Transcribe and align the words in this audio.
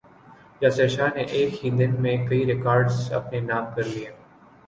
یاسر 0.61 0.87
شاہ 0.87 1.09
نے 1.15 1.23
ایک 1.35 1.51
ہی 1.63 1.69
دن 1.79 1.91
میں 2.01 2.15
کئی 2.27 2.45
ریکارڈز 2.45 3.11
اپنے 3.13 3.39
نام 3.41 3.65
کر 3.75 3.83
لیے 3.85 4.09